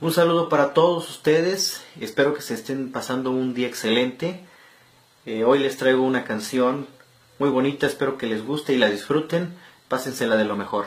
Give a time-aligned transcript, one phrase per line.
[0.00, 4.44] Un saludo para todos ustedes, espero que se estén pasando un día excelente.
[5.26, 6.86] Eh, hoy les traigo una canción
[7.40, 9.52] muy bonita, espero que les guste y la disfruten,
[9.88, 10.86] pásensela de lo mejor.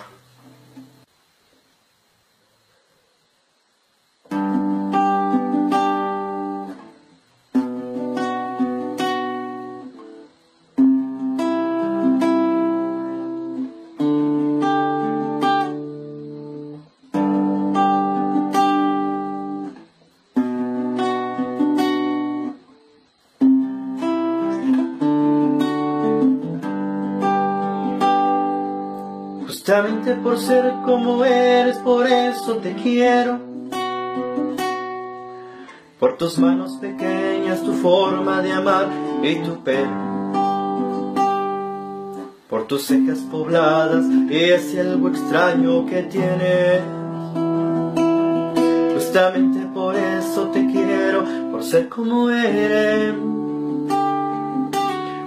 [29.61, 33.37] Justamente por ser como eres, por eso te quiero.
[35.99, 38.87] Por tus manos pequeñas, tu forma de amar
[39.21, 39.91] y tu pelo.
[42.49, 46.81] Por tus cejas pobladas y ese algo extraño que tienes.
[48.95, 53.13] Justamente por eso te quiero, por ser como eres.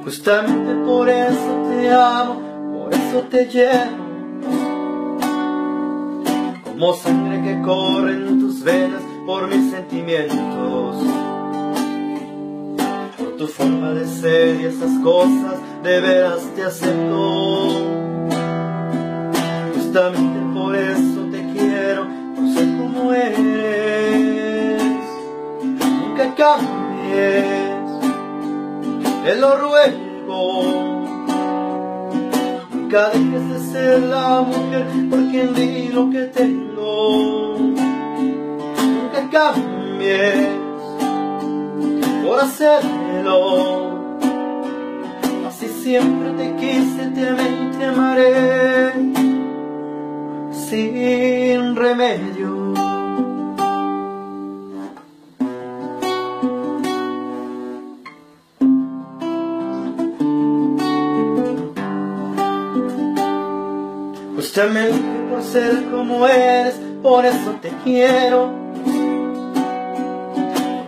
[0.02, 2.40] Justamente por eso te amo,
[2.72, 4.03] por eso te llevo
[6.75, 10.97] como sangre que corre en tus venas por mis sentimientos.
[13.17, 17.78] Por tu forma de ser y esas cosas de veras te acepto.
[19.77, 24.83] Justamente por eso te quiero, por ser como eres.
[25.62, 27.84] Nunca cambies,
[29.25, 31.05] te lo ruego
[32.72, 34.86] Nunca dejes de ser la mujer
[35.94, 37.56] lo que tengo.
[37.58, 40.48] Nunca cambies
[42.24, 44.18] por hacerlo.
[45.46, 48.92] Así siempre te quise, te amé te amaré.
[50.52, 52.74] Sin remedio.
[64.36, 68.52] Justamente por ser como eres, por eso te quiero.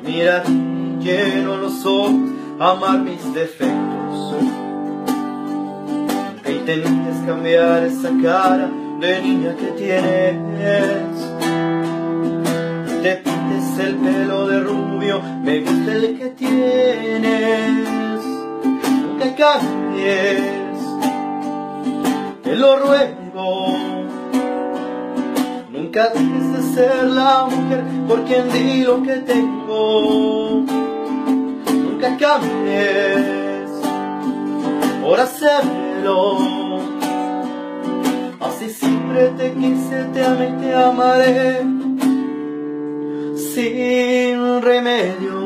[0.05, 0.43] Mira,
[1.01, 2.15] lleno los ojos,
[2.59, 4.35] amar mis defectos.
[6.35, 8.71] Nunca intentes cambiar esa cara
[9.01, 11.17] de niña que tienes.
[13.03, 17.87] Te pintes el pelo de rubio, me gusta el que tienes.
[19.03, 20.43] Nunca cambies,
[22.43, 23.86] te lo ruego
[25.97, 30.63] Dejes de ser la mujer por quien di lo que tengo.
[31.73, 33.71] Nunca cambies
[35.03, 36.37] por hacerlo.
[38.41, 41.63] Así siempre te quise, te amé te amaré.
[43.55, 45.46] Sin remedio.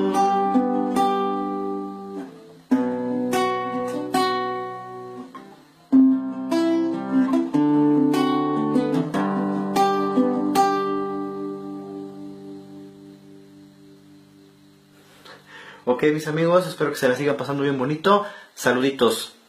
[15.84, 18.26] Ok, mis amigos, espero que se la sigan pasando bien bonito.
[18.54, 19.39] Saluditos.